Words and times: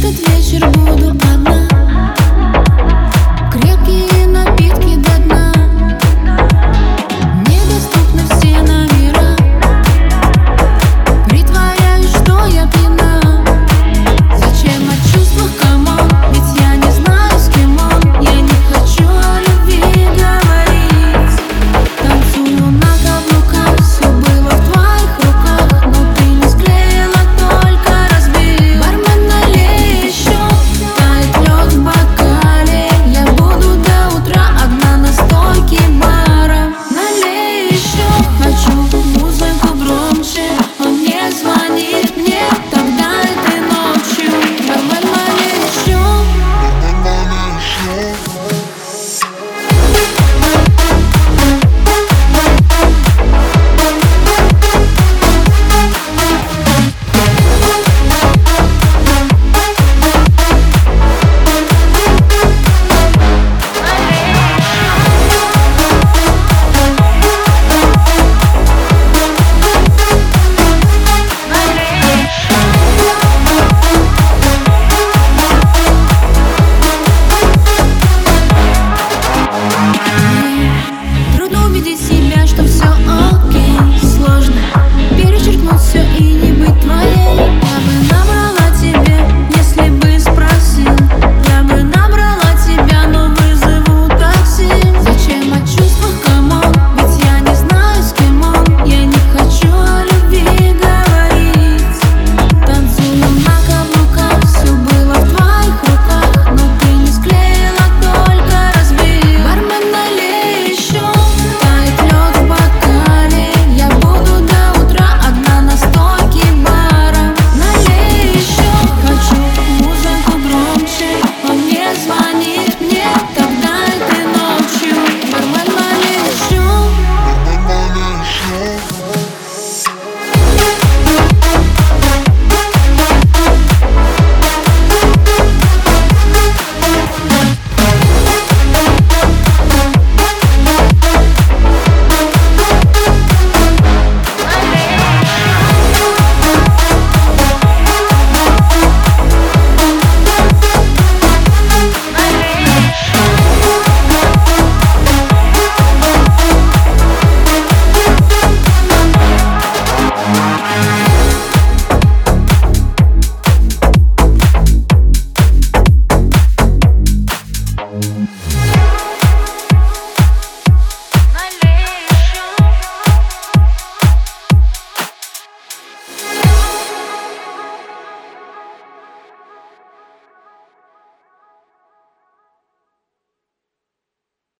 этот 0.00 0.28
вечер 0.28 0.66
буду 0.70 1.10
одна. 1.10 2.19